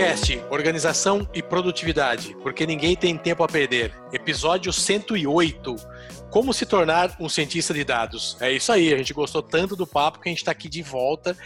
[0.00, 3.94] Podcast Organização e Produtividade, porque ninguém tem tempo a perder.
[4.10, 5.76] Episódio 108.
[6.30, 8.34] Como se tornar um cientista de dados.
[8.40, 10.82] É isso aí, a gente gostou tanto do papo que a gente está aqui de
[10.82, 11.36] volta.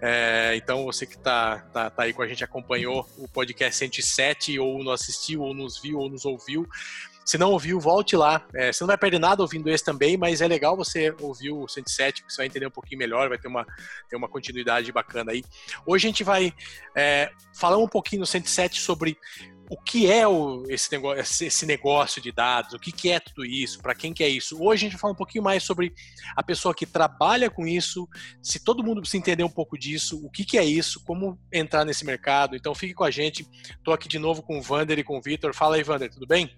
[0.00, 4.60] É, então, você que está tá, tá aí com a gente, acompanhou o podcast 107,
[4.60, 6.68] ou não assistiu, ou nos viu, ou nos ouviu.
[7.24, 8.46] Se não ouviu, volte lá.
[8.54, 11.66] É, você não vai perder nada ouvindo esse também, mas é legal você ouvir o
[11.66, 13.66] 107, porque você vai entender um pouquinho melhor, vai ter uma,
[14.08, 15.42] ter uma continuidade bacana aí.
[15.86, 16.52] Hoje a gente vai
[16.94, 19.16] é, falar um pouquinho no 107 sobre
[19.70, 23.44] o que é o, esse, negócio, esse negócio de dados, o que, que é tudo
[23.44, 24.62] isso, para quem que é isso.
[24.62, 25.94] Hoje a gente vai falar um pouquinho mais sobre
[26.36, 28.08] a pessoa que trabalha com isso,
[28.42, 31.84] se todo mundo precisa entender um pouco disso, o que, que é isso, como entrar
[31.84, 32.54] nesse mercado.
[32.54, 33.48] Então fique com a gente.
[33.70, 35.54] Estou aqui de novo com o Vander e com o Vitor.
[35.54, 36.50] Fala aí, Vander, tudo bem?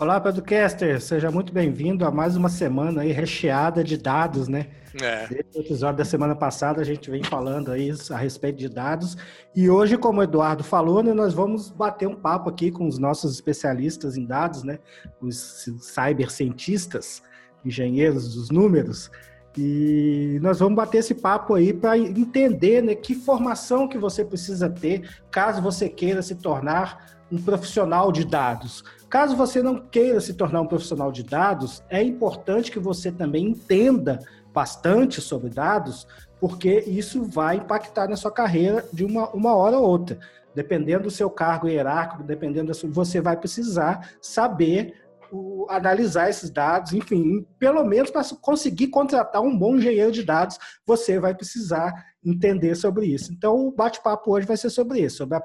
[0.00, 4.66] Olá, Pedrocaster, seja muito bem-vindo a mais uma semana aí recheada de dados, né?
[5.00, 5.28] É.
[5.28, 9.16] Desde o episódio da semana passada a gente vem falando aí a respeito de dados
[9.54, 12.98] e hoje, como o Eduardo falou, né, nós vamos bater um papo aqui com os
[12.98, 14.80] nossos especialistas em dados, né?
[15.20, 17.22] Os cybercientistas,
[17.64, 19.12] engenheiros dos números,
[19.56, 24.68] e nós vamos bater esse papo aí para entender né, que formação que você precisa
[24.68, 28.84] ter caso você queira se tornar um profissional de dados.
[29.10, 33.48] Caso você não queira se tornar um profissional de dados, é importante que você também
[33.48, 34.20] entenda
[34.52, 36.06] bastante sobre dados,
[36.40, 40.18] porque isso vai impactar na sua carreira de uma, uma hora ou outra.
[40.54, 44.94] Dependendo do seu cargo hierárquico, dependendo da sua, você vai precisar saber
[45.32, 50.56] o, analisar esses dados, enfim, pelo menos para conseguir contratar um bom engenheiro de dados,
[50.86, 51.92] você vai precisar
[52.24, 53.32] entender sobre isso.
[53.32, 55.42] Então, o bate-papo hoje vai ser sobre isso, sobre a,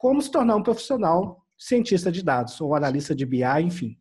[0.00, 3.98] como se tornar um profissional cientista de dados, ou analista de BI, enfim.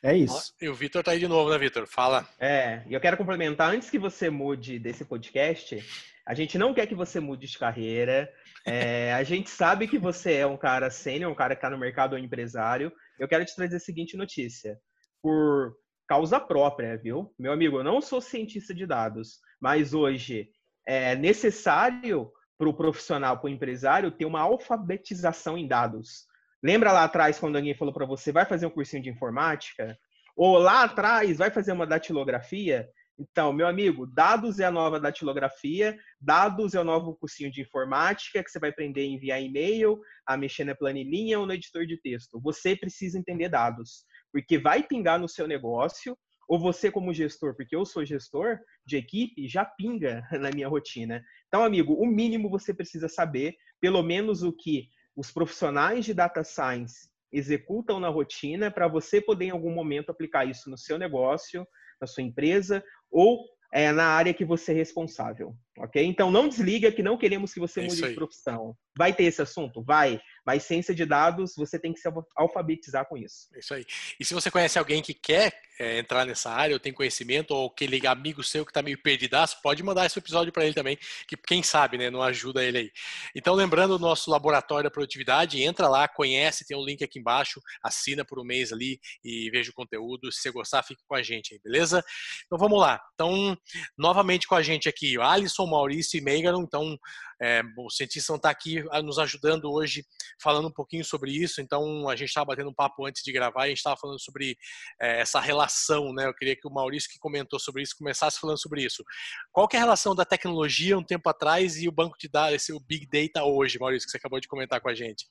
[0.00, 0.54] É isso.
[0.60, 1.84] E o Vitor tá aí de novo, né, Vitor?
[1.84, 2.24] Fala.
[2.38, 5.84] É, e eu quero complementar, antes que você mude desse podcast,
[6.24, 8.32] a gente não quer que você mude de carreira.
[8.64, 11.78] É, a gente sabe que você é um cara sênior, um cara que está no
[11.78, 12.92] mercado, um empresário.
[13.18, 14.78] Eu quero te trazer a seguinte notícia.
[15.20, 15.74] Por
[16.06, 17.34] causa própria, viu?
[17.36, 20.50] Meu amigo, eu não sou cientista de dados, mas hoje
[20.86, 22.30] é necessário
[22.62, 26.28] para o profissional, para o empresário, ter uma alfabetização em dados.
[26.62, 29.98] Lembra lá atrás quando alguém falou para você, vai fazer um cursinho de informática?
[30.36, 32.88] Ou lá atrás, vai fazer uma datilografia?
[33.18, 38.42] Então, meu amigo, dados é a nova datilografia, dados é o novo cursinho de informática
[38.44, 42.00] que você vai aprender a enviar e-mail, a mexer na planilhinha ou no editor de
[42.00, 42.40] texto.
[42.40, 46.16] Você precisa entender dados, porque vai pingar no seu negócio,
[46.48, 51.24] ou você como gestor, porque eu sou gestor de equipe, já pinga na minha rotina.
[51.52, 56.42] Então, amigo, o mínimo você precisa saber, pelo menos o que os profissionais de data
[56.42, 61.66] science executam na rotina para você poder em algum momento aplicar isso no seu negócio,
[62.00, 66.02] na sua empresa ou é, na área que você é responsável, ok?
[66.02, 68.74] Então não desliga que não queremos que você é mude de profissão.
[68.96, 69.82] Vai ter esse assunto?
[69.82, 70.18] Vai.
[70.44, 73.48] Mas ciência de dados, você tem que se alfabetizar com isso.
[73.54, 73.84] É isso aí.
[74.18, 77.68] E se você conhece alguém que quer é, entrar nessa área, ou tem conhecimento, ou
[77.68, 81.36] aquele amigo seu que está meio perdidaço, pode mandar esse episódio para ele também, que
[81.36, 82.92] quem sabe, né, não ajuda ele aí.
[83.34, 87.60] Então, lembrando o nosso laboratório da produtividade, entra lá, conhece, tem um link aqui embaixo,
[87.82, 90.30] assina por um mês ali e veja o conteúdo.
[90.30, 92.02] Se você gostar, fique com a gente aí, beleza?
[92.46, 93.00] Então, vamos lá.
[93.14, 93.56] Então,
[93.96, 96.60] novamente com a gente aqui, Alisson, Maurício e Meigaro.
[96.60, 96.96] Então,
[97.42, 100.04] é, o cientista está aqui ah, nos ajudando hoje,
[100.40, 101.60] falando um pouquinho sobre isso.
[101.60, 104.56] Então, a gente estava batendo um papo antes de gravar, a gente estava falando sobre
[105.00, 106.26] é, essa relação, né?
[106.26, 109.02] Eu queria que o Maurício, que comentou sobre isso, começasse falando sobre isso.
[109.50, 112.68] Qual que é a relação da tecnologia um tempo atrás e o banco de dados,
[112.68, 115.26] o Big Data hoje, Maurício, que você acabou de comentar com a gente?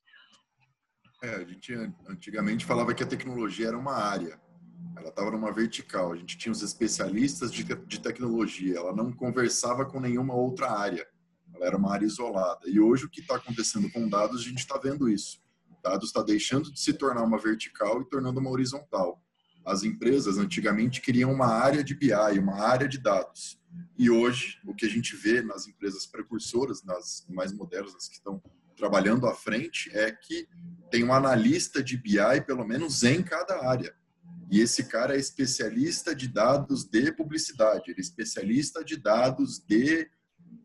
[1.23, 1.73] É, a gente
[2.09, 4.37] antigamente falava que a tecnologia era uma área,
[4.97, 6.11] ela estava numa vertical.
[6.11, 11.07] A gente tinha os especialistas de, de tecnologia, ela não conversava com nenhuma outra área.
[11.61, 12.67] Ela era uma área isolada.
[12.67, 15.39] E hoje o que está acontecendo com dados, a gente está vendo isso.
[15.83, 19.23] Dados está deixando de se tornar uma vertical e tornando uma horizontal.
[19.63, 23.59] As empresas antigamente queriam uma área de BI, uma área de dados.
[23.97, 28.15] E hoje, o que a gente vê nas empresas precursoras, nas mais modernas, as que
[28.15, 28.41] estão
[28.75, 30.47] trabalhando à frente, é que
[30.89, 33.95] tem um analista de BI, pelo menos em cada área.
[34.49, 40.09] E esse cara é especialista de dados de publicidade, ele é especialista de dados de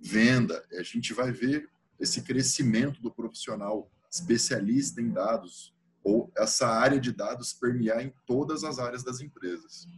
[0.00, 0.64] venda.
[0.78, 7.10] A gente vai ver esse crescimento do profissional especialista em dados ou essa área de
[7.12, 9.88] dados permear em todas as áreas das empresas.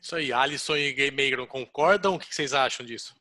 [0.00, 2.16] Isso aí, Alisson e Gameigron concordam?
[2.16, 3.14] O que vocês acham disso?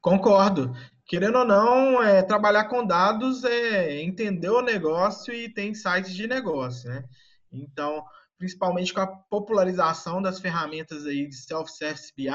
[0.00, 0.74] Concordo.
[1.04, 6.26] Querendo ou não, é, trabalhar com dados é entender o negócio e ter insights de
[6.26, 7.04] negócio, né?
[7.52, 8.04] Então,
[8.38, 12.28] principalmente com a popularização das ferramentas aí de self-service BI,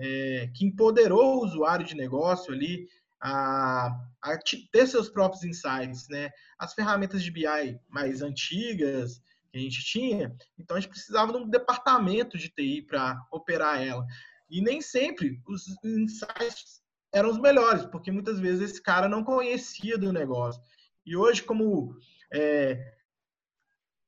[0.00, 2.88] é, que empoderou o usuário de negócio ali,
[3.20, 4.38] a, a
[4.72, 6.30] ter seus próprios insights, né?
[6.58, 9.20] As ferramentas de BI mais antigas
[9.52, 13.82] que a gente tinha, então a gente precisava de um departamento de TI para operar
[13.82, 14.06] ela.
[14.48, 16.80] E nem sempre os insights
[17.12, 20.62] eram os melhores, porque muitas vezes esse cara não conhecia do negócio.
[21.04, 21.96] E hoje, como
[22.32, 22.94] é,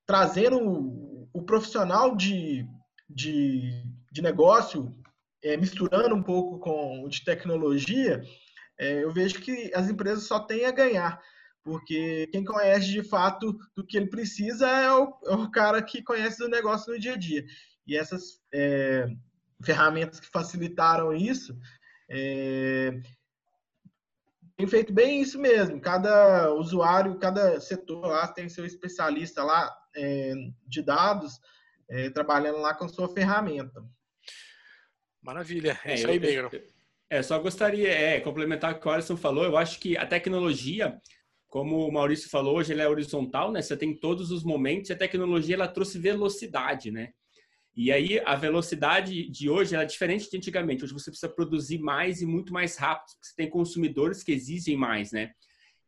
[0.06, 2.66] trazendo o, o, profissional de,
[3.08, 4.94] de, de negócio,
[5.42, 8.22] é, misturando um pouco com de tecnologia,
[8.78, 11.20] é, eu vejo que as empresas só têm a ganhar,
[11.62, 16.02] porque quem conhece de fato do que ele precisa é o, é o cara que
[16.02, 17.44] conhece do negócio no dia a dia.
[17.86, 19.06] E essas é,
[19.62, 21.56] ferramentas que facilitaram isso
[22.08, 22.92] é,
[24.56, 25.80] tem feito bem isso mesmo.
[25.80, 30.34] Cada usuário, cada setor lá tem seu especialista lá é,
[30.66, 31.40] de dados
[32.14, 33.84] trabalhando lá com sua ferramenta.
[35.22, 36.50] Maravilha, é, é isso aí, Negro.
[37.08, 40.98] É, só gostaria, é, complementar o que o Alisson falou, eu acho que a tecnologia,
[41.46, 43.60] como o Maurício falou, hoje ela é horizontal, né?
[43.60, 47.12] Você tem todos os momentos e a tecnologia ela trouxe velocidade, né?
[47.74, 50.84] E aí a velocidade de hoje é diferente de antigamente.
[50.84, 54.76] Hoje você precisa produzir mais e muito mais rápido, porque você tem consumidores que exigem
[54.76, 55.32] mais, né?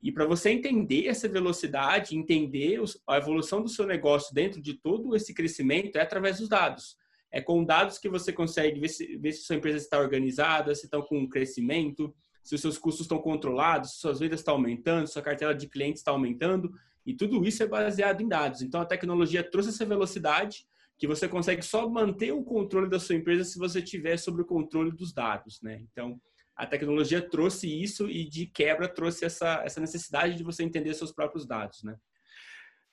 [0.03, 2.79] E para você entender essa velocidade, entender
[3.09, 6.97] a evolução do seu negócio dentro de todo esse crescimento é através dos dados.
[7.37, 10.85] É com dados que você consegue ver se, ver se sua empresa está organizada, se
[10.85, 12.15] estão com um crescimento,
[12.45, 16.01] se os seus custos estão controlados, se suas vendas estão aumentando, sua cartela de clientes
[16.01, 16.73] está aumentando.
[17.05, 18.63] E tudo isso é baseado em dados.
[18.63, 20.65] Então a tecnologia trouxe essa velocidade
[20.97, 24.47] que você consegue só manter o controle da sua empresa se você tiver sobre o
[24.47, 25.83] controle dos dados, né?
[25.91, 26.21] Então,
[26.55, 31.11] a tecnologia trouxe isso e de quebra trouxe essa, essa necessidade de você entender seus
[31.11, 31.97] próprios dados, né?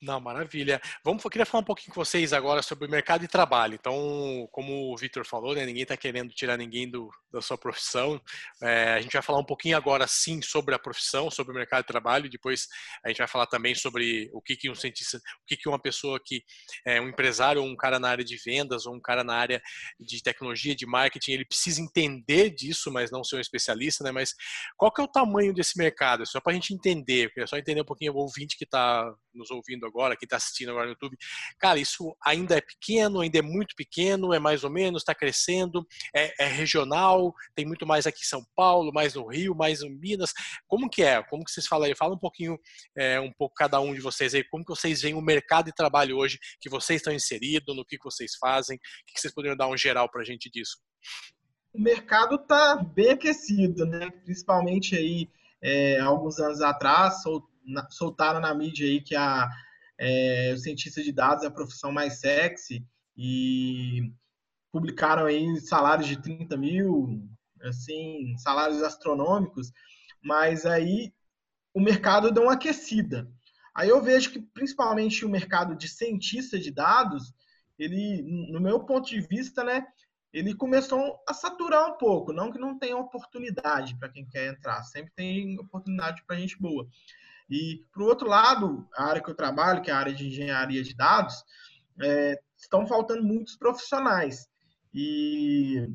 [0.02, 0.82] Não, maravilha.
[1.04, 3.76] Vamos, eu queria falar um pouquinho com vocês agora sobre o mercado de trabalho.
[3.76, 8.20] Então, como o Victor falou, né, ninguém está querendo tirar ninguém do, da sua profissão.
[8.64, 11.84] É, a gente vai falar um pouquinho agora, sim, sobre a profissão, sobre o mercado
[11.84, 12.32] de trabalho.
[12.32, 12.68] Depois
[13.06, 15.80] a gente vai falar também sobre o que, que um cientista, o que, que uma
[15.80, 16.44] pessoa que
[16.84, 19.62] é um empresário, ou um cara na área de vendas, ou um cara na área
[20.00, 24.12] de tecnologia, de marketing, ele precisa entender disso, mas não ser um especialista, né?
[24.12, 24.34] Mas
[24.76, 26.26] qual que é o tamanho desse mercado?
[26.26, 29.52] Só para a gente entender, é só entender um pouquinho o ouvinte que está nos
[29.52, 31.18] ouvindo agora, quem está assistindo agora no YouTube,
[31.60, 35.86] cara, isso ainda é pequeno, ainda é muito pequeno, é mais ou menos, está crescendo,
[36.16, 39.90] é, é, regional, tem muito mais aqui em São Paulo, mais no Rio, mais em
[39.90, 40.34] Minas.
[40.68, 41.22] Como que é?
[41.24, 41.96] Como que vocês falam aí?
[41.96, 42.58] Fala um pouquinho,
[42.98, 45.74] é, um pouco cada um de vocês aí, como que vocês veem o mercado de
[45.74, 49.34] trabalho hoje, que vocês estão inseridos, no que, que vocês fazem, o que, que vocês
[49.34, 50.78] poderiam dar um geral para a gente disso?
[51.74, 54.10] O mercado está bem aquecido, né?
[54.26, 55.30] Principalmente aí,
[55.64, 57.22] é, alguns anos atrás,
[57.90, 59.50] soltaram na mídia aí que a
[60.02, 62.84] é, o cientista de dados é a profissão mais sexy
[63.16, 64.12] e
[64.72, 67.22] publicaram aí salários de 30 mil,
[67.62, 69.72] assim, salários astronômicos,
[70.24, 71.14] mas aí
[71.72, 73.30] o mercado deu uma aquecida.
[73.76, 77.32] Aí eu vejo que principalmente o mercado de cientista de dados,
[77.78, 79.86] ele, no meu ponto de vista, né,
[80.34, 82.34] ele começou a saturar um pouco.
[82.34, 86.88] Não que não tenha oportunidade para quem quer entrar, sempre tem oportunidade para gente boa.
[87.52, 90.82] E, por outro lado, a área que eu trabalho, que é a área de engenharia
[90.82, 91.44] de dados,
[92.02, 94.48] é, estão faltando muitos profissionais.
[94.94, 95.86] E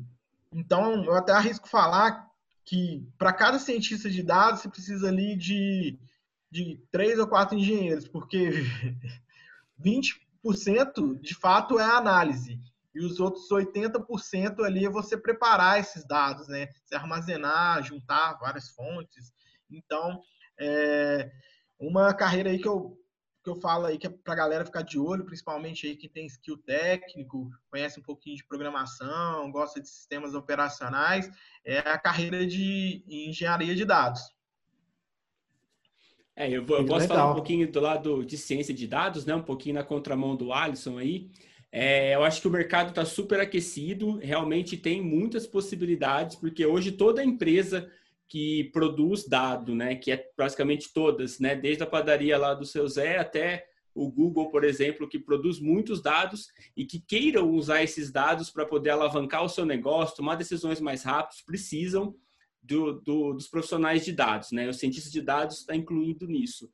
[0.51, 2.27] então, eu até arrisco falar
[2.63, 5.97] que para cada cientista de dados, você precisa ali de,
[6.51, 8.51] de três ou quatro engenheiros, porque
[9.83, 12.61] 20% de fato é a análise.
[12.93, 16.67] E os outros 80% ali é você preparar esses dados, né?
[16.85, 19.33] Se armazenar, juntar várias fontes.
[19.69, 20.21] Então,
[20.59, 21.31] é,
[21.79, 22.97] uma carreira aí que eu,
[23.43, 26.09] que eu falo aí que é para a galera ficar de olho, principalmente aí quem
[26.09, 31.29] tem skill técnico, conhece um pouquinho de programação, gosta de sistemas operacionais,
[31.63, 34.21] é a carreira de engenharia de dados.
[36.35, 37.17] É, eu, vou, eu posso legal.
[37.17, 39.33] falar um pouquinho do lado de ciência de dados, né?
[39.33, 41.31] Um pouquinho na contramão do Alisson aí.
[41.71, 46.91] É, eu acho que o mercado está super aquecido, realmente tem muitas possibilidades, porque hoje
[46.91, 47.91] toda empresa
[48.27, 49.95] que produz dado, né?
[49.95, 51.55] Que é praticamente todas, né?
[51.55, 56.01] Desde a padaria lá do seu Zé até o Google, por exemplo, que produz muitos
[56.01, 60.79] dados e que queiram usar esses dados para poder alavancar o seu negócio, tomar decisões
[60.79, 62.15] mais rápidas, precisam
[62.61, 64.69] do, do, dos profissionais de dados, né?
[64.69, 66.69] O cientista de dados está incluído nisso.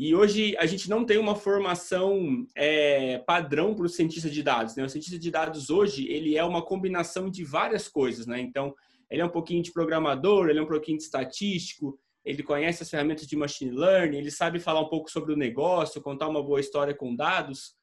[0.00, 4.76] E hoje a gente não tem uma formação é, padrão para o cientista de dados.
[4.76, 4.84] Né?
[4.84, 8.24] O cientista de dados hoje ele é uma combinação de várias coisas.
[8.24, 8.40] Né?
[8.40, 8.72] Então,
[9.10, 12.90] ele é um pouquinho de programador, ele é um pouquinho de estatístico, ele conhece as
[12.90, 16.60] ferramentas de machine learning, ele sabe falar um pouco sobre o negócio, contar uma boa
[16.60, 17.76] história com dados.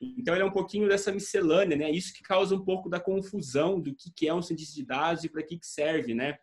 [0.00, 1.90] Então, ele é um pouquinho dessa miscelânea, né?
[1.90, 5.28] Isso que causa um pouco da confusão do que é um cientista de dados e
[5.28, 6.36] para que serve, né?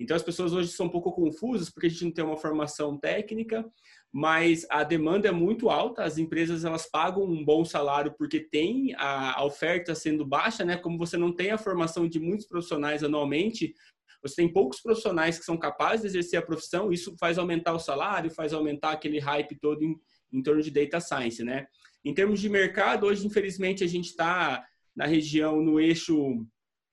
[0.00, 2.96] Então as pessoas hoje são um pouco confusas porque a gente não tem uma formação
[2.96, 3.70] técnica,
[4.10, 8.94] mas a demanda é muito alta, as empresas elas pagam um bom salário porque tem
[8.96, 10.78] a, oferta sendo baixa, né?
[10.78, 13.74] Como você não tem a formação de muitos profissionais anualmente,
[14.22, 17.78] você tem poucos profissionais que são capazes de exercer a profissão, isso faz aumentar o
[17.78, 19.94] salário, faz aumentar aquele hype todo em,
[20.32, 21.66] em torno de data science, né?
[22.02, 24.64] Em termos de mercado, hoje, infelizmente, a gente está
[24.96, 26.46] na região, no eixo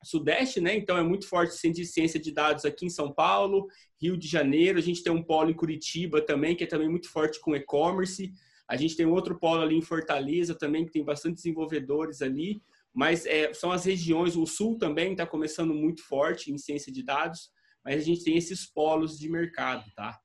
[0.04, 0.76] sudeste, né?
[0.76, 3.68] Então é muito forte o centro de ciência de dados aqui em São Paulo,
[4.02, 4.78] Rio de Janeiro.
[4.78, 8.32] A gente tem um polo em Curitiba também, que é também muito forte com e-commerce.
[8.68, 12.62] A gente tem outro polo ali em Fortaleza também, que tem bastante desenvolvedores ali.
[12.94, 17.04] Mas é, são as regiões, o sul também está começando muito forte em ciência de
[17.04, 17.52] dados,
[17.86, 20.18] mas a gente tem esses polos de mercado, tá?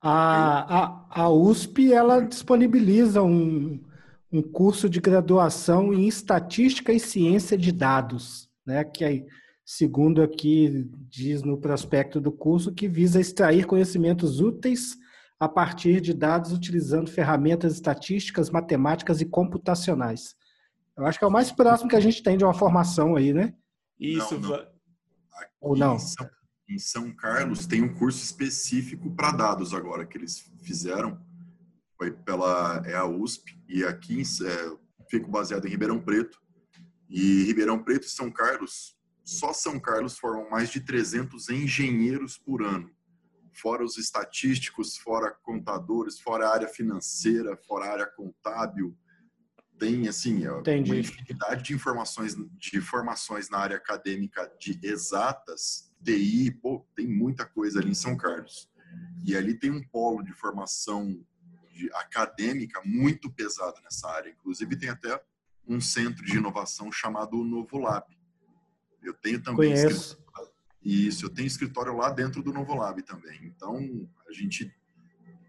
[0.00, 3.82] A, a, a USP, ela disponibiliza um,
[4.30, 8.84] um curso de graduação em Estatística e Ciência de Dados, né?
[8.84, 9.26] que aí,
[9.64, 14.96] segundo aqui diz no prospecto do curso, que visa extrair conhecimentos úteis
[15.40, 20.34] a partir de dados utilizando ferramentas estatísticas, matemáticas e computacionais.
[20.96, 23.32] Eu acho que é o mais próximo que a gente tem de uma formação aí,
[23.32, 23.54] né?
[24.00, 24.38] Isso.
[24.38, 24.66] Não, não.
[25.60, 25.94] Ou não?
[25.94, 26.30] Em São,
[26.68, 31.20] em São Carlos tem um curso específico para dados agora que eles fizeram
[31.98, 34.76] foi pela é a USP e aqui é,
[35.10, 36.40] fico baseado em Ribeirão Preto.
[37.10, 42.62] E Ribeirão Preto e São Carlos só São Carlos formam mais de 300 engenheiros por
[42.62, 42.90] ano.
[43.52, 48.96] Fora os estatísticos fora contadores fora a área financeira fora a área contábil
[49.76, 50.92] tem assim é Entendi.
[50.92, 57.44] uma infinidade de informações de formações na área acadêmica de exatas TI pô, tem muita
[57.44, 58.70] coisa ali em São Carlos.
[59.24, 61.20] E ali tem um polo de formação
[61.78, 64.30] de, acadêmica muito pesada nessa área.
[64.30, 65.22] Inclusive, tem até
[65.66, 68.04] um centro de inovação chamado Novo Lab.
[69.02, 70.18] Eu tenho também Conheço.
[70.82, 73.38] isso, eu tenho escritório lá dentro do Novo Lab também.
[73.44, 73.78] Então,
[74.28, 74.74] a gente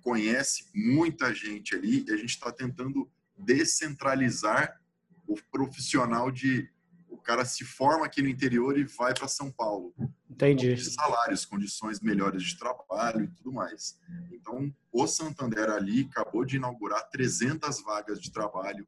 [0.04, 4.80] conhece muita gente ali e a gente está tentando descentralizar
[5.28, 6.70] o profissional de
[7.08, 9.94] o cara se forma aqui no interior e vai para São Paulo.
[10.40, 10.78] Entendi.
[10.78, 14.00] Salários, condições melhores de trabalho e tudo mais.
[14.32, 18.88] Então, o Santander ali acabou de inaugurar 300 vagas de trabalho.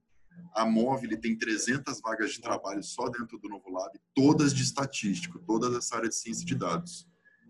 [0.55, 5.39] A Móvel tem 300 vagas de trabalho só dentro do Novo Lab, todas de estatístico,
[5.39, 7.05] toda essa área de ciência de dados.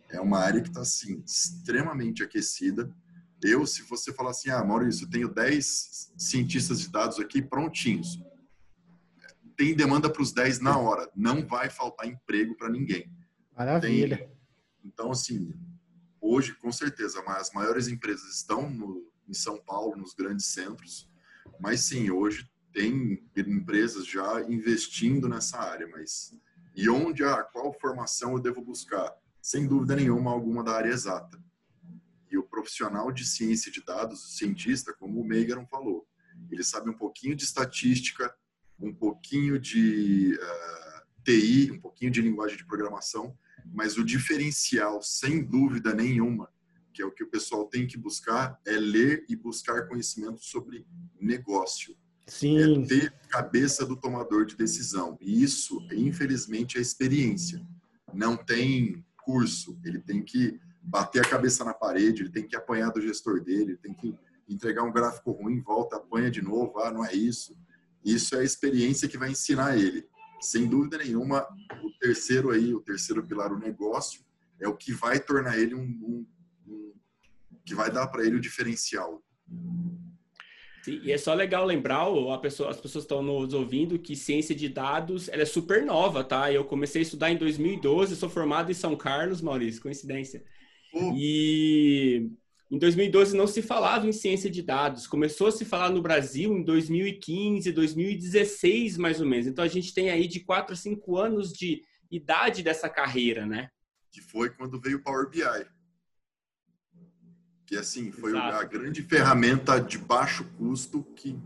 [0.09, 2.91] É uma área que está, assim, extremamente aquecida.
[3.43, 8.19] Eu, se você falar assim, ah, Maurício, eu tenho 10 cientistas de dados aqui prontinhos
[9.61, 11.07] tem demanda para os 10 na hora.
[11.15, 13.07] Não vai faltar emprego para ninguém.
[13.55, 14.17] Maravilha.
[14.17, 14.31] Tem,
[14.83, 15.53] então, assim,
[16.19, 21.09] hoje, com certeza, as maiores empresas estão no, em São Paulo, nos grandes centros,
[21.59, 26.33] mas sim, hoje tem empresas já investindo nessa área, mas
[26.75, 29.13] e onde a qual formação eu devo buscar?
[29.41, 31.41] Sem dúvida nenhuma, alguma da área exata.
[32.29, 36.07] E o profissional de ciência de dados, o cientista, como o Megaron falou,
[36.49, 38.33] ele sabe um pouquinho de estatística,
[38.79, 43.37] um pouquinho de uh, eh, TI, um pouquinho de linguagem de programação,
[43.73, 46.49] mas o diferencial, sem dúvida nenhuma,
[46.93, 50.85] que é o que o pessoal tem que buscar, é ler e buscar conhecimento sobre
[51.19, 51.95] negócio.
[52.27, 52.57] Sim.
[52.57, 55.17] É ter cabeça do tomador de decisão.
[55.21, 57.65] E isso, infelizmente, é experiência.
[58.13, 59.79] Não tem curso.
[59.83, 63.71] Ele tem que bater a cabeça na parede, ele tem que apanhar do gestor dele,
[63.71, 64.13] ele tem que
[64.49, 67.55] entregar um gráfico ruim, volta, apanha de novo, ah, não é isso.
[68.03, 70.07] Isso é a experiência que vai ensinar ele.
[70.41, 71.47] Sem dúvida nenhuma,
[71.83, 74.21] o terceiro aí, o terceiro pilar, o negócio,
[74.59, 76.27] é o que vai tornar ele um, um,
[76.67, 76.93] um
[77.63, 79.23] que vai dar para ele o diferencial.
[80.83, 82.07] Sim, e é só legal lembrar,
[82.41, 86.51] pessoa, as pessoas estão nos ouvindo, que ciência de dados ela é super nova, tá?
[86.51, 90.43] Eu comecei a estudar em 2012, sou formado em São Carlos, Maurício, coincidência.
[90.93, 91.13] Uh.
[91.15, 92.31] E
[92.71, 96.53] em 2012 não se falava em ciência de dados, começou a se falar no Brasil
[96.53, 99.45] em 2015, 2016 mais ou menos.
[99.45, 103.69] Então a gente tem aí de 4 a 5 anos de idade dessa carreira, né?
[104.09, 105.41] Que foi quando veio o Power BI.
[107.65, 108.55] Que assim, foi Exato.
[108.55, 111.37] a grande ferramenta de baixo custo que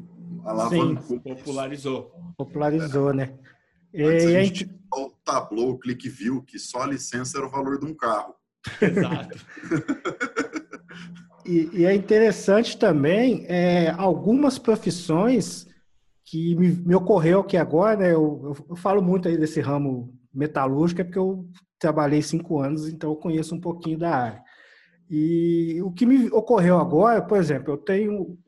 [0.44, 1.17] alavancou.
[1.17, 2.12] Sim, popularizou.
[2.38, 3.13] Popularizou, é.
[3.13, 3.39] né?
[3.91, 7.86] E, a gente o Tableau, o ClickView, que só a licença era o valor de
[7.86, 8.36] um carro.
[8.82, 9.38] Exato.
[11.46, 15.68] E, e, é interessante também é, algumas profissões
[16.24, 21.02] que me, me, ocorreu aqui agora, né, eu, eu, falo muito aí desse ramo metalúrgico,
[21.02, 21.48] é porque eu
[21.78, 24.44] trabalhei cinco anos, então eu conheço um pouquinho da área.
[25.08, 28.40] E o que me ocorreu agora, por exemplo, eu tenho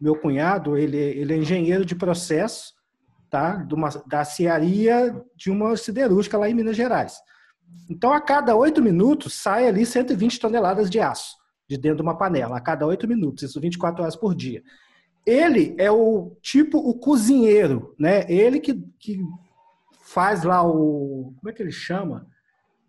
[0.00, 2.72] meu cunhado, ele, ele é engenheiro de processo,
[3.28, 3.56] tá?
[3.56, 7.16] De uma, da cearia de uma siderúrgica lá em Minas Gerais.
[7.90, 11.34] Então, a cada oito minutos, sai ali 120 toneladas de aço
[11.68, 14.62] de dentro de uma panela, a cada oito minutos, isso 24 horas por dia.
[15.26, 18.30] Ele é o tipo o cozinheiro, né?
[18.30, 19.20] Ele que, que
[20.02, 21.34] faz lá o.
[21.38, 22.26] Como é que ele chama?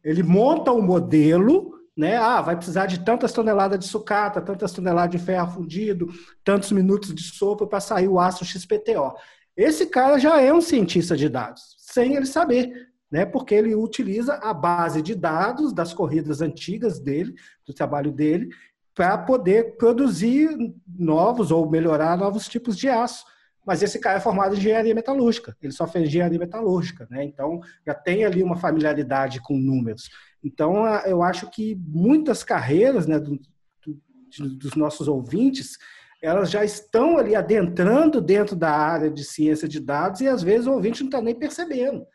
[0.03, 2.17] Ele monta o modelo, né?
[2.17, 6.07] Ah, vai precisar de tantas toneladas de sucata, tantas toneladas de ferro fundido,
[6.43, 9.15] tantos minutos de sopa para sair o aço XPTO.
[9.55, 13.25] Esse cara já é um cientista de dados, sem ele saber, né?
[13.25, 17.33] Porque ele utiliza a base de dados das corridas antigas dele,
[17.65, 18.49] do trabalho dele,
[18.93, 20.49] para poder produzir
[20.85, 23.23] novos ou melhorar novos tipos de aço.
[23.65, 27.23] Mas esse cara é formado em engenharia metalúrgica, ele só fez engenharia metalúrgica, né?
[27.23, 30.09] Então já tem ali uma familiaridade com números.
[30.43, 33.39] Então eu acho que muitas carreiras, né, do,
[33.81, 35.77] do, dos nossos ouvintes,
[36.21, 40.67] elas já estão ali adentrando dentro da área de ciência de dados e às vezes
[40.67, 42.05] o ouvinte não está nem percebendo.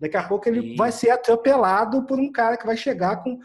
[0.00, 0.76] Daqui a pouco ele Sim.
[0.76, 3.38] vai ser atropelado por um cara que vai chegar com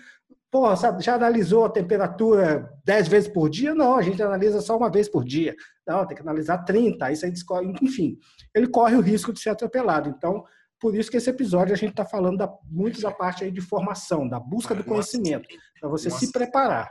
[0.55, 3.75] Pô, sabe, já analisou a temperatura 10 vezes por dia?
[3.75, 5.53] Não, a gente analisa só uma vez por dia.
[5.85, 8.17] Não, tem que analisar 30, aí você descobre, enfim.
[8.53, 10.07] Ele corre o risco de ser atropelado.
[10.07, 10.45] Então,
[10.79, 13.59] por isso que esse episódio a gente está falando da, muito da parte aí de
[13.59, 15.45] formação, da busca do conhecimento,
[15.77, 16.89] para você se preparar.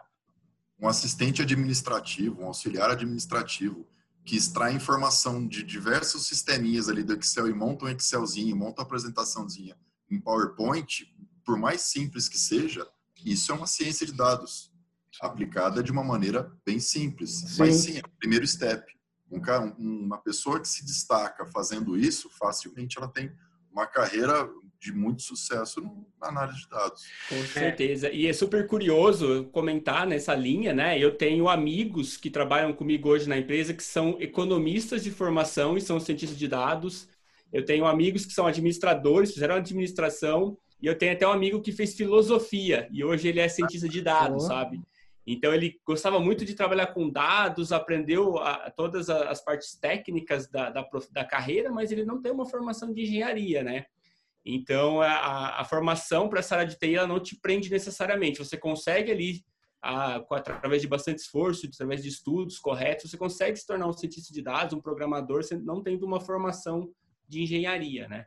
[0.79, 3.87] Um assistente administrativo, um auxiliar administrativo,
[4.25, 8.87] que extrai informação de diversos sisteminhas ali do Excel e monta um Excelzinho, monta uma
[8.87, 9.77] apresentaçãozinha
[10.11, 11.07] em PowerPoint,
[11.45, 12.87] por mais simples que seja,
[13.25, 14.73] isso é uma ciência de dados
[15.21, 17.31] aplicada de uma maneira bem simples.
[17.31, 17.57] Sim.
[17.59, 18.85] Mas sim, é o primeiro step.
[19.31, 23.33] Um cara, uma pessoa que se destaca fazendo isso, facilmente ela tem
[23.71, 24.49] uma carreira
[24.85, 25.81] de muito sucesso
[26.21, 27.05] na análise de dados.
[27.29, 28.11] Com certeza.
[28.11, 30.99] E é super curioso comentar nessa linha, né?
[30.99, 35.81] Eu tenho amigos que trabalham comigo hoje na empresa que são economistas de formação e
[35.81, 37.09] são cientistas de dados.
[37.51, 41.73] Eu tenho amigos que são administradores, fizeram administração e eu tenho até um amigo que
[41.73, 44.83] fez filosofia e hoje ele é cientista de dados, sabe?
[45.27, 50.69] Então ele gostava muito de trabalhar com dados, aprendeu a, todas as partes técnicas da,
[50.69, 53.87] da, da, carreira, mas ele não tem uma formação de engenharia, né?
[54.45, 58.39] Então a, a formação para essa área de TI ela não te prende necessariamente.
[58.39, 59.45] Você consegue ali,
[59.83, 64.33] a, através de bastante esforço, através de estudos corretos, você consegue se tornar um cientista
[64.33, 66.91] de dados, um programador, não tendo uma formação
[67.27, 68.27] de engenharia, né?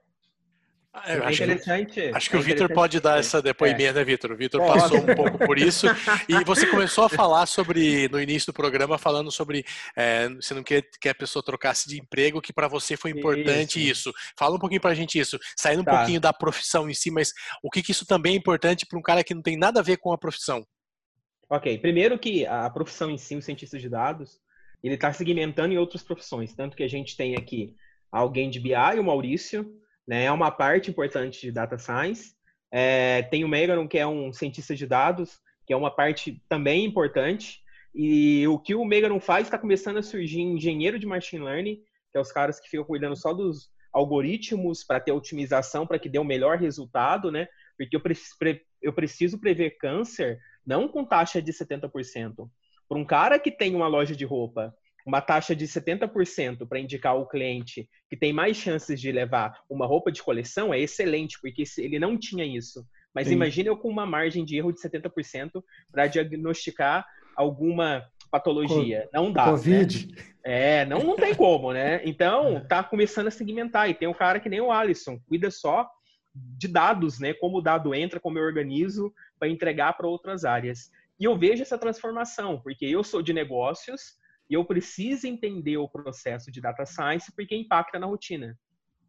[1.04, 2.12] Ah, é acho, interessante.
[2.14, 3.94] Acho que é o Vitor pode dar essa depoimento, é.
[3.94, 4.32] né, Vitor?
[4.32, 5.86] O Vitor passou um pouco por isso.
[6.28, 9.64] E você começou a falar sobre, no início do programa, falando sobre
[9.96, 13.80] é, você não quer que a pessoa trocasse de emprego, que para você foi importante
[13.80, 14.10] isso.
[14.10, 14.14] isso.
[14.38, 15.38] Fala um pouquinho para a gente isso.
[15.56, 15.94] Saindo tá.
[15.94, 17.32] um pouquinho da profissão em si, mas
[17.62, 19.84] o que, que isso também é importante para um cara que não tem nada a
[19.84, 20.66] ver com a profissão?
[21.50, 24.40] Ok, primeiro que a profissão em si, o cientista de dados,
[24.84, 26.54] ele está segmentando em outras profissões.
[26.54, 27.76] Tanto que a gente tem aqui
[28.12, 29.66] alguém de BI, o Maurício,
[30.08, 30.26] né?
[30.26, 32.34] É uma parte importante de data science.
[32.72, 36.86] É, tem o Megaron, que é um cientista de dados, que é uma parte também
[36.86, 37.60] importante.
[37.94, 41.78] E o que o Megaron faz está começando a surgir engenheiro de machine learning,
[42.12, 46.10] que é os caras que ficam cuidando só dos algoritmos para ter otimização para que
[46.10, 47.48] dê o um melhor resultado, né?
[47.78, 48.36] Porque eu, preciso,
[48.82, 52.50] eu preciso prever câncer não com taxa de 70%.
[52.88, 54.74] Para um cara que tem uma loja de roupa
[55.08, 59.86] uma taxa de 70% para indicar o cliente que tem mais chances de levar uma
[59.86, 62.86] roupa de coleção é excelente, porque ele não tinha isso.
[63.16, 67.06] Mas imagine eu com uma margem de erro de 70% para diagnosticar
[67.38, 69.08] alguma patologia.
[69.14, 69.46] Não dá.
[69.46, 69.52] Né?
[69.52, 70.08] Covid.
[70.08, 70.24] Né?
[70.44, 72.02] É, não, não tem como, né?
[72.04, 73.90] Então, tá começando a segmentar.
[73.90, 75.90] E tem um cara que nem o Alisson, cuida só
[76.36, 77.34] de dados, né?
[77.34, 80.92] Como o dado entra, como eu organizo para entregar para outras áreas.
[81.18, 84.18] E eu vejo essa transformação, porque eu sou de negócios,
[84.50, 88.58] e eu preciso entender o processo de data science porque impacta na rotina.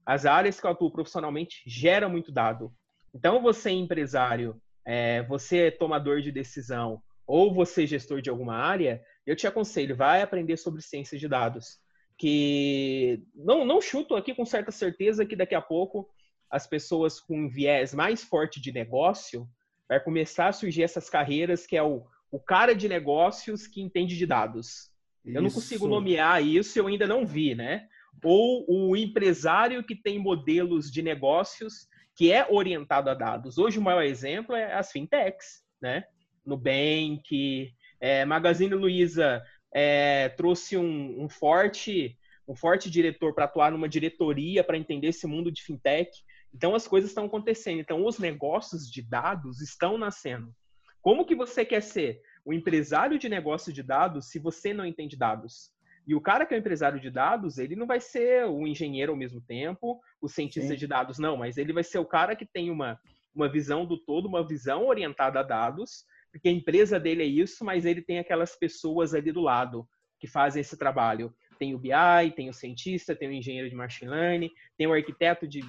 [0.05, 2.73] As áreas que eu atuo profissionalmente geram muito dado.
[3.15, 8.31] Então, você é empresário, é, você é tomador de decisão ou você é gestor de
[8.31, 11.79] alguma área, eu te aconselho, vai aprender sobre ciência de dados.
[12.17, 16.09] Que não, não chuto aqui com certa certeza que daqui a pouco
[16.51, 19.47] as pessoas com viés mais forte de negócio
[19.87, 24.17] vai começar a surgir essas carreiras que é o, o cara de negócios que entende
[24.17, 24.91] de dados.
[25.35, 27.87] Eu não consigo nomear isso, eu ainda não vi, né?
[28.23, 31.87] Ou o empresário que tem modelos de negócios
[32.17, 33.59] que é orientado a dados.
[33.59, 36.05] Hoje o maior exemplo é as fintechs, né?
[36.45, 43.89] Nubank, é, Magazine Luiza é, trouxe um, um, forte um forte diretor para atuar numa
[43.89, 46.11] diretoria para entender esse mundo de fintech.
[46.53, 47.81] Então as coisas estão acontecendo.
[47.81, 50.53] Então os negócios de dados estão nascendo.
[51.03, 52.21] Como que você quer ser?
[52.49, 55.71] O empresário de negócio de dados se você não entende dados.
[56.07, 59.13] E o cara que é o empresário de dados, ele não vai ser o engenheiro
[59.13, 60.77] ao mesmo tempo, o cientista Sim.
[60.77, 62.99] de dados, não, mas ele vai ser o cara que tem uma,
[63.35, 67.67] uma visão do todo, uma visão orientada a dados, porque a empresa dele é isso,
[67.67, 69.87] mas ele tem aquelas pessoas ali do lado
[70.19, 71.35] que fazem esse trabalho.
[71.59, 75.47] Tem o BI, tem o cientista, tem o engenheiro de machine learning, tem o arquiteto
[75.47, 75.61] de,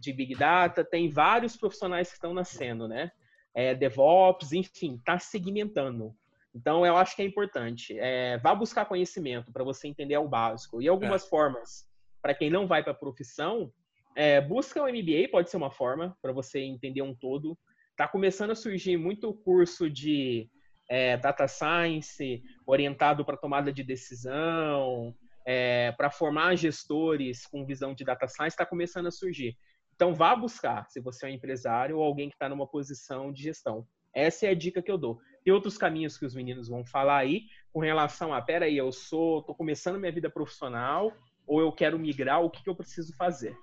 [0.00, 3.12] de Big Data, tem vários profissionais que estão nascendo, né?
[3.54, 6.12] É, DevOps, enfim, está segmentando.
[6.54, 7.98] Então, eu acho que é importante.
[7.98, 10.80] É, vá buscar conhecimento para você entender o básico.
[10.80, 11.28] E algumas é.
[11.28, 11.86] formas,
[12.22, 13.72] para quem não vai para a profissão,
[14.16, 17.58] é, busca o MBA, pode ser uma forma para você entender um todo.
[17.90, 20.48] Está começando a surgir muito curso de
[20.88, 25.14] é, data science orientado para tomada de decisão,
[25.44, 29.56] é, para formar gestores com visão de data science, está começando a surgir.
[29.94, 33.42] Então, vá buscar, se você é um empresário ou alguém que está numa posição de
[33.42, 33.86] gestão.
[34.12, 35.20] Essa é a dica que eu dou.
[35.44, 39.40] Tem outros caminhos que os meninos vão falar aí com relação a, peraí, eu sou,
[39.40, 41.12] estou começando minha vida profissional
[41.46, 43.54] ou eu quero migrar, o que, que eu preciso fazer?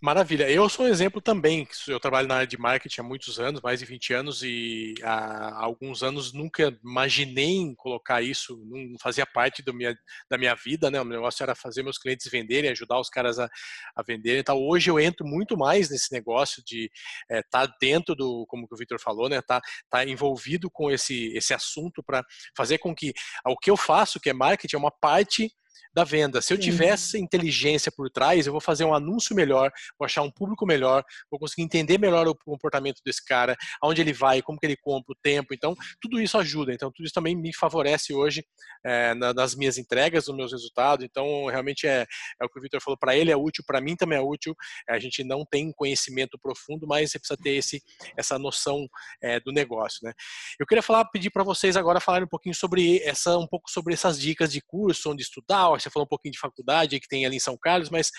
[0.00, 0.48] Maravilha.
[0.48, 1.66] Eu sou um exemplo também.
[1.88, 5.64] Eu trabalho na área de marketing há muitos anos, mais de 20 anos, e há
[5.64, 9.98] alguns anos nunca imaginei colocar isso, não fazia parte minha,
[10.30, 11.00] da minha vida, né?
[11.00, 13.50] O negócio era fazer meus clientes venderem, ajudar os caras a,
[13.96, 14.38] a venderem.
[14.38, 16.88] Então, hoje eu entro muito mais nesse negócio de
[17.28, 19.42] estar é, tá dentro do, como o Victor falou, né?
[19.42, 22.24] Tá, tá envolvido com esse, esse assunto para
[22.56, 23.12] fazer com que
[23.44, 25.50] o que eu faço, que é marketing, é uma parte
[25.98, 26.40] da venda.
[26.40, 30.30] Se eu tivesse inteligência por trás, eu vou fazer um anúncio melhor, vou achar um
[30.30, 34.66] público melhor, vou conseguir entender melhor o comportamento desse cara, aonde ele vai, como que
[34.66, 35.52] ele compra, o tempo.
[35.52, 36.72] Então, tudo isso ajuda.
[36.72, 38.44] Então, tudo isso também me favorece hoje
[38.84, 41.04] é, nas minhas entregas, nos meus resultados.
[41.04, 42.06] Então, realmente é,
[42.40, 42.96] é o que o Victor falou.
[42.96, 44.54] Para ele é útil, para mim também é útil.
[44.88, 47.82] A gente não tem conhecimento profundo, mas você precisa ter esse,
[48.16, 48.86] essa noção
[49.20, 50.12] é, do negócio, né?
[50.60, 53.94] Eu queria falar, pedir para vocês agora falarem um pouquinho sobre essa, um pouco sobre
[53.94, 57.36] essas dicas de curso, onde estudar, você falou um pouquinho de faculdade que tem ali
[57.36, 58.10] em São Carlos, mas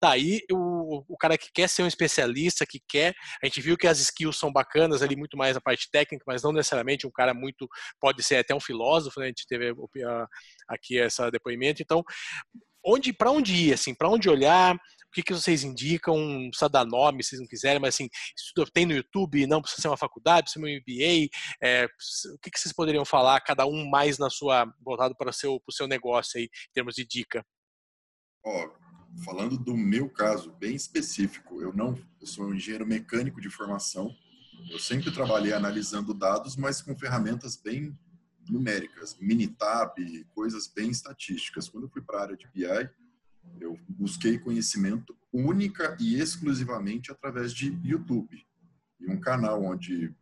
[0.00, 0.14] tá
[0.52, 3.98] o, o cara que quer ser um especialista, que quer, a gente viu que as
[4.00, 7.68] skills são bacanas ali, muito mais a parte técnica, mas não necessariamente um cara muito,
[8.00, 9.26] pode ser até um filósofo, né?
[9.26, 9.72] a gente teve
[10.68, 12.02] aqui esse depoimento, então
[12.84, 14.76] onde para onde ir, assim, para onde olhar,
[15.08, 16.16] o que, que vocês indicam?
[16.50, 18.08] Precisa dar nome, se não quiserem, mas assim,
[18.72, 21.28] tem no YouTube, não precisa ser uma faculdade, precisa ser um MBA.
[21.62, 25.32] É, o que, que vocês poderiam falar, cada um mais na sua, voltado para o
[25.32, 27.44] seu, o seu negócio aí, em termos de dica?
[28.44, 28.70] Ó,
[29.24, 34.14] falando do meu caso bem específico, eu não, eu sou um engenheiro mecânico de formação.
[34.70, 37.96] Eu sempre trabalhei analisando dados, mas com ferramentas bem
[38.48, 39.94] numéricas, Minitab,
[40.34, 41.68] coisas bem estatísticas.
[41.68, 42.90] Quando eu fui para a área de BI,
[43.60, 48.44] eu busquei conhecimento única e exclusivamente através de YouTube.
[49.00, 50.14] E um canal onde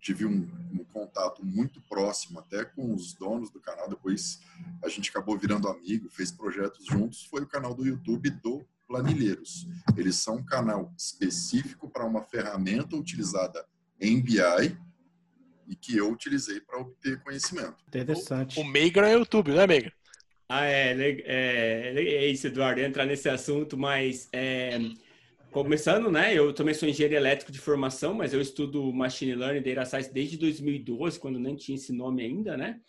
[0.00, 3.88] tive um, um, contato muito próximo até com os donos do canal.
[3.88, 4.40] Depois
[4.82, 7.24] a gente acabou virando amigo, fez projetos juntos.
[7.24, 9.66] Foi o canal do YouTube do Planilheiros.
[9.96, 13.66] Eles são um canal específico para uma ferramenta utilizada
[14.00, 14.78] em BI
[15.66, 17.76] e que eu utilizei para obter conhecimento.
[17.88, 18.60] Interessante.
[18.60, 19.92] O, o Meigra é YouTube, não é, Meigra?
[20.48, 20.92] Ah, é,
[21.24, 24.78] é, é isso, Eduardo, entrar nesse assunto, mas é,
[25.50, 26.32] começando, né?
[26.32, 30.36] Eu também sou engenheiro elétrico de formação, mas eu estudo Machine Learning Data Science desde
[30.36, 32.80] 2012, quando nem tinha esse nome ainda, né?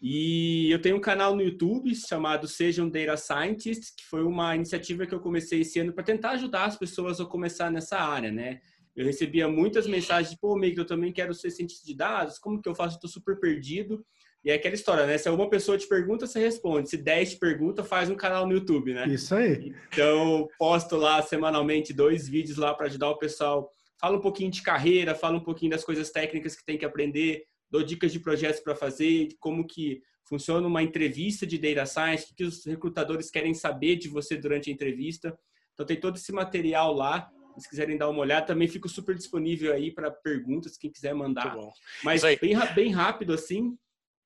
[0.00, 5.06] E eu tenho um canal no YouTube chamado Sejam Data Scientists, que foi uma iniciativa
[5.06, 8.60] que eu comecei esse ano para tentar ajudar as pessoas a começar nessa área, né?
[8.94, 12.60] Eu recebia muitas mensagens de, pô, Mick, eu também quero ser cientista de dados, como
[12.60, 12.96] que eu faço?
[12.96, 14.04] Estou super perdido.
[14.44, 15.18] E é aquela história, né?
[15.18, 16.88] Se uma pessoa te pergunta, você responde.
[16.88, 19.06] Se 10 te pergunta, faz um canal no YouTube, né?
[19.08, 19.74] Isso aí.
[19.92, 23.70] Então, posto lá semanalmente dois vídeos lá para ajudar o pessoal.
[24.00, 27.42] Fala um pouquinho de carreira, fala um pouquinho das coisas técnicas que tem que aprender,
[27.68, 32.34] dou dicas de projetos para fazer, como que funciona uma entrevista de data science, o
[32.34, 35.36] que os recrutadores querem saber de você durante a entrevista.
[35.74, 37.28] Então, tem todo esse material lá
[37.60, 41.56] se quiserem dar uma olhada, também fico super disponível aí para perguntas, quem quiser mandar.
[42.02, 43.76] Mas bem, bem rápido assim,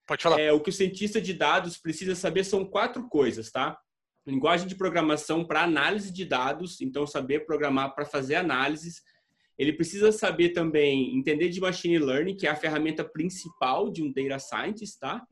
[0.06, 0.40] Pode falar.
[0.40, 3.78] É, o que o cientista de dados precisa saber são quatro coisas, tá?
[4.26, 9.02] Linguagem de programação para análise de dados, então saber programar para fazer análises.
[9.58, 14.12] Ele precisa saber também entender de machine learning, que é a ferramenta principal de um
[14.12, 15.22] data scientist, tá?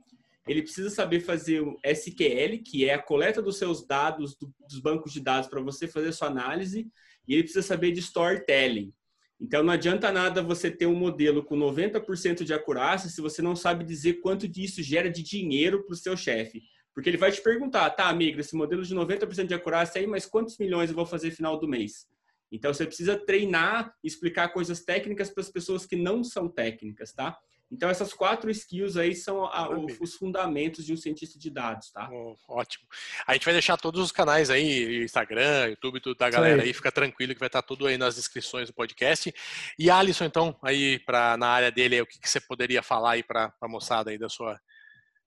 [0.46, 4.36] Ele precisa saber fazer o SQL, que é a coleta dos seus dados
[4.68, 6.88] dos bancos de dados para você fazer sua análise,
[7.28, 8.92] e ele precisa saber de storytelling,
[9.40, 13.56] então não adianta nada você ter um modelo com 90% de acurácia se você não
[13.56, 16.62] sabe dizer quanto disso gera de dinheiro para o seu chefe.
[16.92, 20.26] Porque ele vai te perguntar, tá, amigo, esse modelo de 90% de acurácia aí, mas
[20.26, 22.06] quantos milhões eu vou fazer final do mês?
[22.52, 27.38] Então você precisa treinar, explicar coisas técnicas para as pessoas que não são técnicas, tá?
[27.70, 29.68] Então, essas quatro skills aí são a,
[30.00, 32.08] os fundamentos de um cientista de dados, tá?
[32.10, 32.84] Oh, ótimo.
[33.24, 36.68] A gente vai deixar todos os canais aí, Instagram, YouTube, tudo da galera aí.
[36.68, 36.74] aí.
[36.74, 39.32] Fica tranquilo que vai estar tudo aí nas descrições do podcast.
[39.78, 43.22] E Alisson, então, aí pra, na área dele, o que, que você poderia falar aí
[43.22, 44.58] para a moçada aí da sua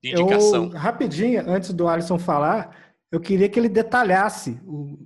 [0.04, 0.66] indicação?
[0.66, 4.98] Eu, rapidinho, antes do Alisson falar, eu queria que ele detalhasse o,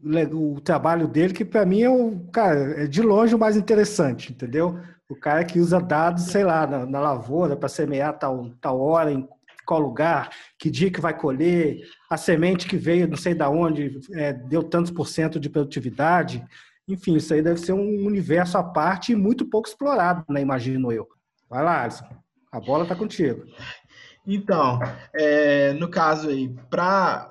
[0.55, 4.31] o trabalho dele, que para mim é o, cara, é de longe o mais interessante,
[4.31, 4.79] entendeu?
[5.09, 9.11] O cara que usa dados, sei lá, na, na lavoura para semear tal, tal hora,
[9.11, 9.27] em
[9.65, 13.99] qual lugar, que dia que vai colher, a semente que veio, não sei da onde,
[14.13, 16.41] é, deu tantos por cento de produtividade.
[16.87, 20.39] Enfim, isso aí deve ser um universo à parte e muito pouco explorado, né?
[20.39, 21.05] Imagino eu.
[21.49, 22.05] Vai lá, Alisson.
[22.53, 23.43] A bola está contigo.
[24.25, 24.79] Então,
[25.13, 27.29] é, no caso aí, para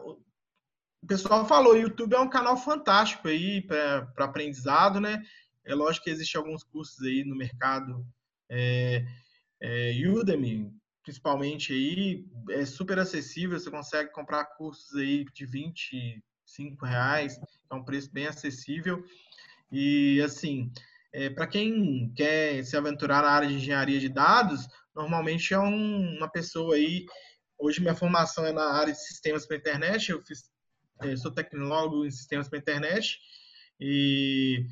[1.06, 5.22] o pessoal falou, o YouTube é um canal fantástico aí para aprendizado, né?
[5.64, 8.04] É lógico que existe alguns cursos aí no mercado,
[8.50, 9.04] é,
[9.62, 10.68] é, Udemy,
[11.04, 17.38] principalmente aí, é super acessível, você consegue comprar cursos aí de 25 reais,
[17.70, 19.04] é um preço bem acessível.
[19.70, 20.72] E assim,
[21.12, 26.16] é, para quem quer se aventurar na área de engenharia de dados, normalmente é um,
[26.16, 27.06] uma pessoa aí.
[27.56, 30.50] Hoje minha formação é na área de sistemas para internet, eu fiz,
[31.02, 33.18] é, sou tecnólogo em sistemas para internet
[33.80, 34.64] e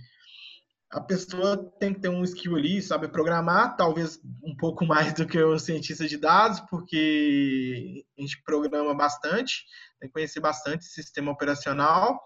[0.94, 5.26] a pessoa tem que ter um skill ali, sabe programar, talvez um pouco mais do
[5.26, 9.64] que o cientista de dados, porque a gente programa bastante,
[9.98, 12.20] tem que conhecer bastante sistema operacional.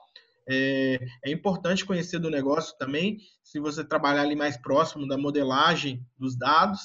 [0.51, 6.07] É, é, importante conhecer do negócio também, se você trabalhar ali mais próximo da modelagem
[6.19, 6.81] dos dados.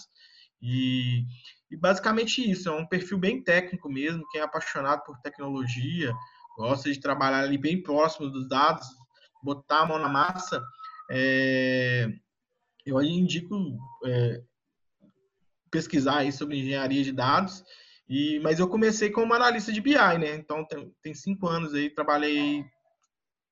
[0.62, 1.26] E,
[1.69, 6.13] e basicamente isso, é um perfil bem técnico mesmo, quem é apaixonado por tecnologia,
[6.56, 8.88] gosta de trabalhar ali bem próximo dos dados,
[9.44, 10.63] botar a mão na massa
[11.12, 12.08] é,
[12.86, 13.56] eu indico
[14.06, 14.42] é,
[15.72, 17.63] pesquisar aí sobre engenharia de dados,
[18.08, 20.36] e, mas eu comecei como analista de BI, né?
[20.36, 22.66] Então tem, tem cinco anos aí, trabalhei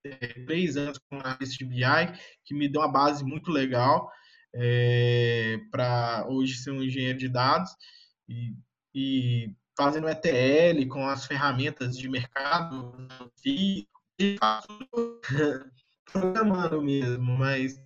[0.06, 4.12] é, três anos como analista de BI, que me deu uma base muito legal
[4.54, 7.72] é, para hoje ser um engenheiro de dados
[8.28, 8.54] e,
[8.94, 12.96] e fazendo ETL com as ferramentas de mercado,
[13.46, 13.88] e
[14.38, 14.68] faço
[16.12, 17.80] programando mesmo, mas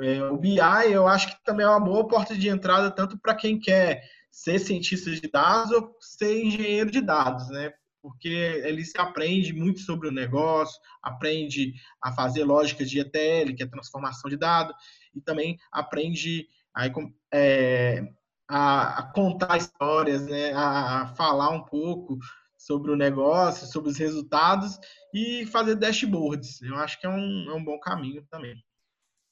[0.00, 0.58] é, o BI
[0.90, 4.58] eu acho que também é uma boa porta de entrada tanto para quem quer ser
[4.58, 7.72] cientista de dados ou ser engenheiro de dados, né?
[8.02, 13.62] Porque ele se aprende muito sobre o negócio, aprende a fazer lógica de ETL, que
[13.62, 14.74] é transformação de dados,
[15.14, 16.86] e também aprende a,
[17.32, 18.02] é,
[18.48, 20.52] a, a contar histórias, né?
[20.52, 22.18] a, a falar um pouco
[22.56, 24.78] sobre o negócio, sobre os resultados
[25.12, 26.62] e fazer dashboards.
[26.62, 28.56] Eu acho que é um, é um bom caminho também.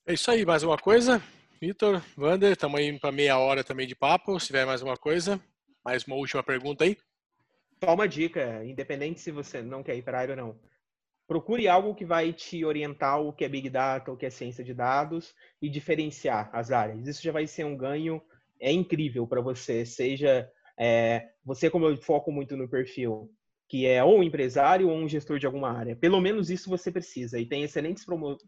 [0.06, 0.44] É isso aí.
[0.44, 1.22] Mais uma coisa?
[1.60, 4.38] Vitor, Wander, estamos aí para meia hora também de papo.
[4.38, 5.40] Se tiver mais uma coisa,
[5.84, 6.98] mais uma última pergunta aí.
[7.82, 10.60] Só uma dica, independente se você não quer ir para a área ou não.
[11.26, 14.62] Procure algo que vai te orientar o que é Big Data, o que é ciência
[14.62, 17.06] de dados e diferenciar as áreas.
[17.06, 18.20] Isso já vai ser um ganho
[18.62, 20.48] é incrível para você, seja
[20.78, 23.28] é, você, como eu foco muito no perfil,
[23.68, 26.90] que é ou um empresário ou um gestor de alguma área, pelo menos isso você
[26.90, 27.38] precisa.
[27.38, 28.38] E tem excelentes, promo...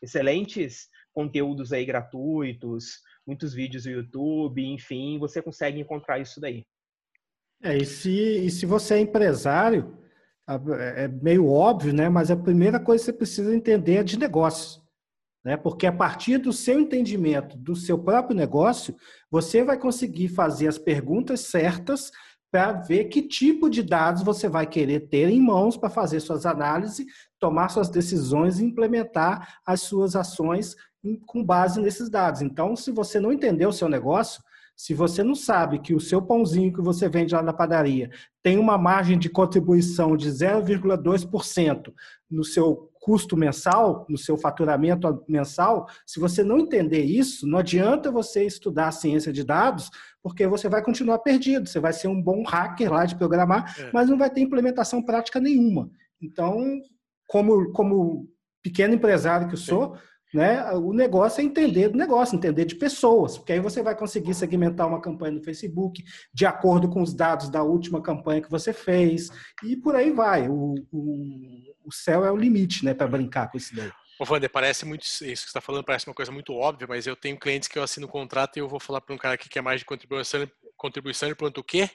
[0.00, 6.64] excelentes conteúdos aí gratuitos, muitos vídeos no YouTube, enfim, você consegue encontrar isso daí.
[7.62, 9.98] É, e se, e se você é empresário,
[10.78, 12.08] é meio óbvio, né?
[12.08, 14.85] Mas a primeira coisa que você precisa entender é de negócios
[15.46, 15.56] né?
[15.56, 18.96] Porque a partir do seu entendimento do seu próprio negócio,
[19.30, 22.10] você vai conseguir fazer as perguntas certas
[22.50, 26.44] para ver que tipo de dados você vai querer ter em mãos para fazer suas
[26.46, 27.06] análises,
[27.38, 30.74] tomar suas decisões e implementar as suas ações
[31.24, 32.42] com base nesses dados.
[32.42, 34.42] Então, se você não entender o seu negócio,
[34.76, 38.10] se você não sabe que o seu pãozinho que você vende lá na padaria
[38.42, 41.94] tem uma margem de contribuição de 0,2%
[42.28, 48.10] no seu custo mensal, no seu faturamento mensal, se você não entender isso, não adianta
[48.10, 49.88] você estudar ciência de dados,
[50.20, 51.68] porque você vai continuar perdido.
[51.68, 53.92] Você vai ser um bom hacker lá de programar, é.
[53.92, 55.88] mas não vai ter implementação prática nenhuma.
[56.20, 56.58] Então,
[57.28, 58.28] como, como
[58.60, 60.02] pequeno empresário que eu sou, Sim.
[60.34, 60.70] Né?
[60.72, 64.86] O negócio é entender do negócio, entender de pessoas, porque aí você vai conseguir segmentar
[64.86, 69.30] uma campanha no Facebook de acordo com os dados da última campanha que você fez,
[69.62, 70.48] e por aí vai.
[70.48, 73.90] O, o, o céu é o limite, né, para brincar com isso daí.
[74.18, 77.06] Ô, Wander, parece muito isso que você está falando, parece uma coisa muito óbvia, mas
[77.06, 79.36] eu tenho clientes que eu assino um contrato e eu vou falar para um cara
[79.36, 81.90] que quer mais de contribuição, contribuição ele pergunta o quê?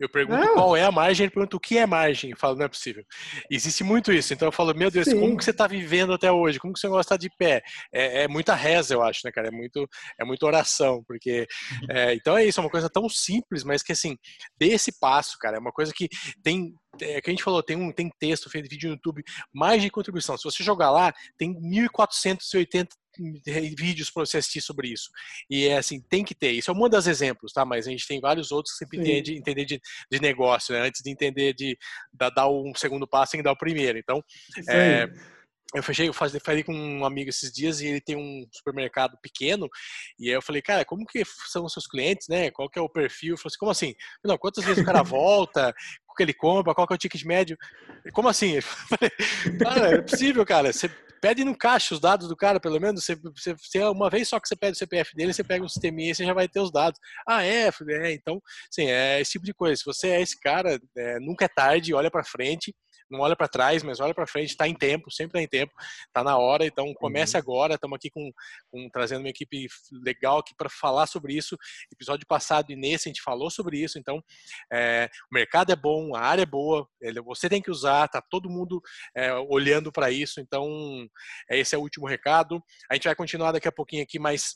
[0.00, 0.54] Eu pergunto não.
[0.54, 2.30] qual é a margem, ele pergunta o que é margem.
[2.30, 3.04] Eu falo, não é possível.
[3.50, 4.32] Existe muito isso.
[4.32, 5.20] Então eu falo, meu Deus, Sim.
[5.20, 6.58] como que você está vivendo até hoje?
[6.58, 7.62] Como que você gosta de pé?
[7.92, 9.48] É, é, muita reza, eu acho, né, cara?
[9.48, 9.86] É muito,
[10.18, 11.46] é muita oração, porque
[11.90, 14.16] é, então é isso, é uma coisa tão simples, mas que assim,
[14.58, 15.58] dê esse passo, cara.
[15.58, 16.08] É uma coisa que
[16.42, 19.22] tem é, que a gente falou, tem um tem texto, feito vídeo no YouTube,
[19.54, 20.36] mais de contribuição.
[20.36, 25.10] Se você jogar lá, tem 1.480 vídeos para você assistir sobre isso.
[25.48, 26.52] E é assim, tem que ter.
[26.52, 27.64] Isso é um dos exemplos, tá?
[27.64, 30.86] Mas a gente tem vários outros que sempre entende, entender de, de negócio, né?
[30.86, 31.76] Antes de entender de,
[32.12, 33.98] de dar um segundo passo, tem que dar o primeiro.
[33.98, 34.22] Então,
[34.68, 35.08] é,
[35.74, 39.68] eu fechei, eu falei com um amigo esses dias e ele tem um supermercado pequeno
[40.18, 42.50] e aí eu falei, cara, como que são os seus clientes, né?
[42.50, 43.34] Qual que é o perfil?
[43.34, 43.94] Eu falei assim, como assim?
[44.24, 45.72] Não, quantas vezes o cara volta?
[46.08, 46.74] O que ele compra?
[46.74, 47.56] Qual que é o ticket médio?
[48.12, 48.56] Como assim?
[48.58, 49.10] Eu falei,
[49.58, 50.72] cara, é possível, cara.
[50.72, 53.04] Você pede no caixa os dados do cara, pelo menos.
[53.04, 55.68] Você, você, você, uma vez só que você pede o CPF dele, você pega um
[55.68, 56.98] sisteminha e você já vai ter os dados.
[57.26, 57.68] Ah, é?
[57.68, 59.76] é então, sim, é esse tipo de coisa.
[59.76, 62.74] Se você é esse cara, é, nunca é tarde, olha para frente
[63.10, 65.72] não olha para trás, mas olha para frente, está em tempo, sempre está em tempo,
[66.06, 67.40] está na hora, então comece uhum.
[67.40, 68.30] agora, estamos aqui com,
[68.70, 69.66] com, trazendo uma equipe
[70.04, 71.56] legal aqui para falar sobre isso,
[71.92, 74.22] episódio passado e nesse a gente falou sobre isso, então
[74.72, 76.86] é, o mercado é bom, a área é boa,
[77.24, 78.80] você tem que usar, tá todo mundo
[79.16, 80.68] é, olhando para isso, então
[81.50, 84.54] é, esse é o último recado, a gente vai continuar daqui a pouquinho aqui, mas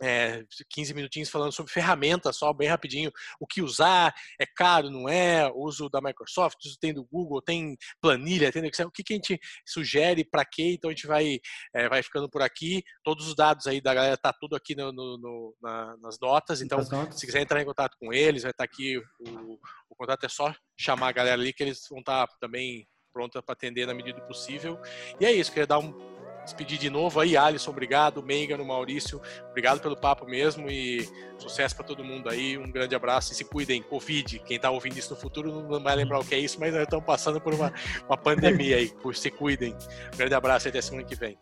[0.00, 5.08] é, 15 minutinhos falando sobre ferramentas só, bem rapidinho, o que usar, é caro, não
[5.08, 9.12] é, uso da Microsoft, uso tem do Google, tem planilha, tem Excel, o que, que
[9.12, 11.40] a gente sugere, para quê, então a gente vai,
[11.74, 14.92] é, vai ficando por aqui, todos os dados aí da galera tá tudo aqui no,
[14.92, 17.18] no, no na, nas notas, então notas.
[17.18, 19.58] se quiser entrar em contato com eles, vai estar tá aqui, o,
[19.90, 20.24] o contato.
[20.24, 23.86] É só chamar a galera ali que eles vão estar tá também pronta para atender
[23.86, 24.80] na medida do possível,
[25.20, 29.80] e é isso, queria dar um despedir de novo aí, Alisson, obrigado, Meigano, Maurício, obrigado
[29.80, 33.82] pelo papo mesmo e sucesso para todo mundo aí, um grande abraço e se cuidem,
[33.82, 36.72] Covid, quem tá ouvindo isso no futuro não vai lembrar o que é isso, mas
[36.72, 37.72] nós estamos passando por uma,
[38.06, 39.74] uma pandemia aí, se cuidem,
[40.14, 41.38] um grande abraço e até semana que vem.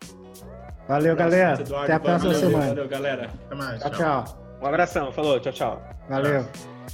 [0.87, 2.67] Valeu, galera, Eduardo, até a próxima valeu, semana.
[2.67, 3.31] Valeu, galera.
[3.45, 3.81] Até mais.
[3.81, 4.57] Tchau, tchau.
[4.61, 5.81] Um abração, falou, tchau, tchau.
[6.09, 6.45] Valeu.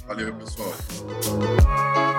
[0.06, 2.17] Valeu, pessoal.